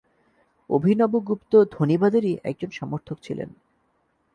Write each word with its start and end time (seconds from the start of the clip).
অভিনবগুপ্ত 0.69 1.53
ধ্বনিবাদেরই 1.71 2.33
একজন 2.43 2.69
সমর্থক 2.69 3.17
ছিলেন। 3.21 3.49